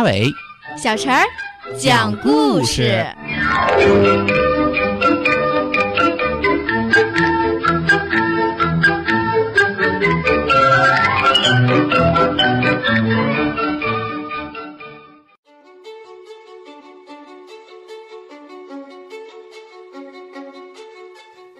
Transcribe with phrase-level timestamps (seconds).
[0.00, 0.32] 阿伟，
[0.78, 1.26] 小陈儿
[1.78, 3.04] 讲故事。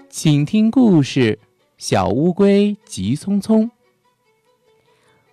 [0.08, 1.38] 请听故事：
[1.76, 3.68] 小乌龟急匆匆。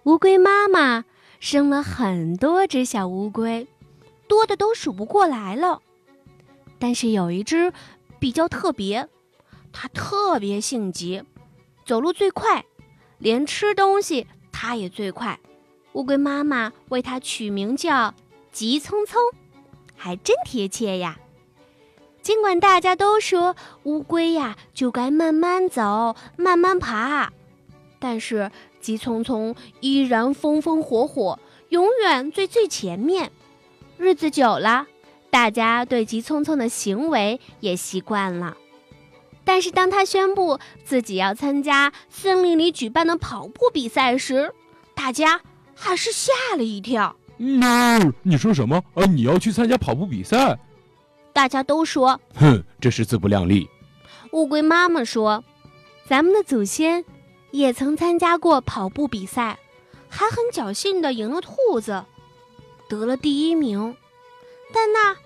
[0.04, 1.06] 乌龟妈妈
[1.40, 3.68] 生了很多只小乌龟，
[4.28, 5.82] 多的都数不过来了。
[6.80, 7.72] 但是有一只
[8.20, 9.08] 比较特别，
[9.72, 11.24] 它特别性急，
[11.86, 12.66] 走路最快，
[13.18, 15.40] 连吃东西它也最快。
[15.94, 18.14] 乌龟妈妈为它取名叫
[18.52, 19.16] “急匆匆”，
[19.96, 21.18] 还真贴切呀。
[22.22, 27.32] 尽管大家都说乌龟呀就该慢慢走、慢慢爬，
[28.00, 28.52] 但是
[28.88, 33.34] 急匆匆依然风风火火，永远最最前面。
[33.98, 34.88] 日子久了，
[35.30, 38.56] 大家对急匆匆的行为也习惯了。
[39.44, 44.54] 但是当他宣布自己要参加森林里举办的跑步比赛时，
[44.96, 45.42] 大家
[45.76, 47.14] 还是吓了一跳。
[47.40, 48.82] 嗯，你说什么？
[48.94, 50.58] 啊，你要去参加跑步比赛？
[51.34, 53.68] 大家都说：“哼，这是自不量力。”
[54.32, 55.44] 乌龟妈妈说
[56.08, 57.04] ：“咱们的祖先
[57.58, 59.58] 也曾参加过跑步比赛，
[60.08, 62.06] 还很侥幸的赢了兔子，
[62.88, 63.98] 得了第一名。
[64.72, 65.18] 但那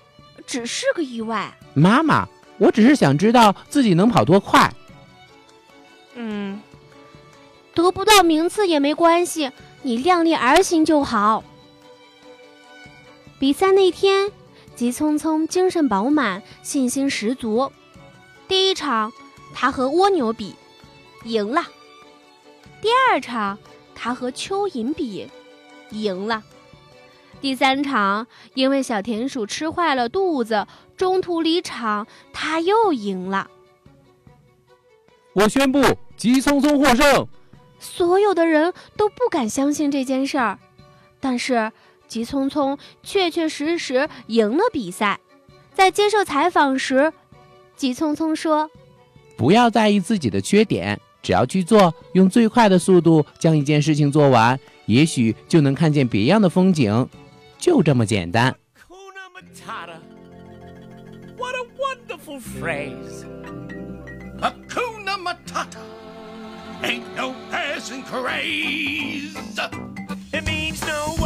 [0.48, 2.26] 只是个意外。”妈妈，
[2.58, 4.74] 我只是想知道自己能跑多快。
[6.16, 6.62] 嗯，
[7.76, 9.52] 得不到名次也没关系，
[9.82, 11.44] 你量力而行就好。
[13.40, 14.32] 比赛那天。
[14.74, 17.72] 急匆匆，精神饱满，信心十足。
[18.48, 19.12] 第一场，
[19.54, 20.56] 他和蜗牛比，
[21.24, 21.62] 赢了；
[22.82, 23.58] 第二场，
[23.94, 25.30] 他和蚯蚓比，
[25.92, 26.42] 赢了；
[27.40, 28.26] 第三场，
[28.56, 30.66] 因为小田鼠吃坏了肚子，
[30.98, 33.50] 中途离场，他又赢了。
[35.34, 35.82] 我宣布，
[36.18, 37.28] 急匆匆获胜。
[37.80, 40.60] 所有的人都不敢相信这件事儿，
[41.20, 41.72] 但是。
[42.08, 45.18] 急匆匆，确确实实赢了比赛。
[45.74, 47.14] 在接受采访时，
[47.78, 48.70] 急匆匆说
[49.38, 57.08] ：“不要在意自己的缺点，只要去做，用最快的速度将一件事情做完，也许就能看见别样的风景。
[57.58, 58.56] 就这么简单。”
[70.64, 71.21] of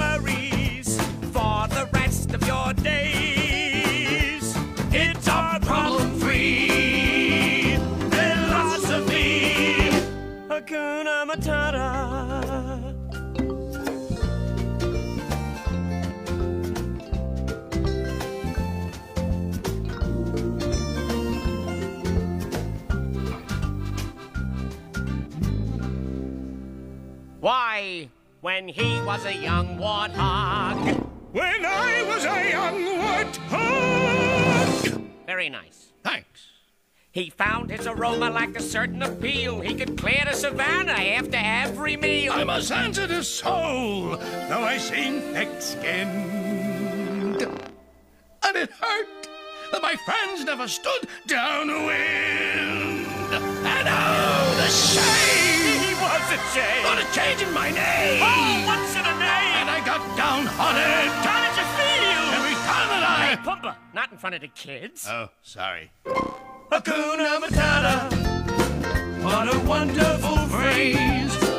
[10.65, 12.93] Hakuna Matata.
[27.39, 28.09] Why,
[28.41, 34.15] when he was a young warthog, when I was a young warthog.
[35.27, 35.91] Very nice.
[36.03, 36.34] Thanks.
[37.15, 39.61] He found his aroma like a certain appeal.
[39.61, 42.33] He could clear the savannah after every meal.
[42.33, 44.17] I'm a sensitive soul,
[44.49, 47.41] though I seem thick-skinned.
[47.41, 49.29] And it hurt
[49.71, 53.07] that my friends never stood downwind.
[53.31, 55.79] And oh, the shame!
[55.87, 56.85] He was a shame!
[56.85, 58.21] On a change in my name!
[58.21, 59.55] Oh, what's in a name?
[59.63, 61.11] And I got downhearted.
[61.23, 62.35] How did you feel?
[62.35, 63.27] Every time that I...
[63.27, 65.07] Hey, Pumba, not in front of the kids.
[65.09, 65.93] Oh, sorry.
[66.75, 68.11] Hakuna Matata.
[69.23, 71.54] What a wonderful phrase.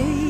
[0.00, 0.29] way.